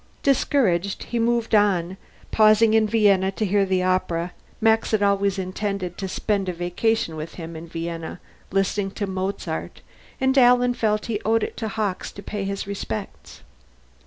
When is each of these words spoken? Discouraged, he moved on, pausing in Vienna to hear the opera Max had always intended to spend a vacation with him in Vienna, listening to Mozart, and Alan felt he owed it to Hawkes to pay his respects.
Discouraged, 0.23 1.03
he 1.03 1.19
moved 1.19 1.53
on, 1.53 1.95
pausing 2.31 2.73
in 2.73 2.87
Vienna 2.87 3.31
to 3.33 3.45
hear 3.45 3.67
the 3.67 3.83
opera 3.83 4.31
Max 4.59 4.89
had 4.89 5.03
always 5.03 5.37
intended 5.37 5.95
to 5.99 6.07
spend 6.07 6.49
a 6.49 6.53
vacation 6.53 7.15
with 7.15 7.35
him 7.35 7.55
in 7.55 7.67
Vienna, 7.67 8.19
listening 8.49 8.89
to 8.89 9.05
Mozart, 9.05 9.81
and 10.19 10.35
Alan 10.39 10.73
felt 10.73 11.05
he 11.05 11.21
owed 11.23 11.43
it 11.43 11.55
to 11.57 11.67
Hawkes 11.67 12.11
to 12.13 12.23
pay 12.23 12.45
his 12.45 12.65
respects. 12.65 13.43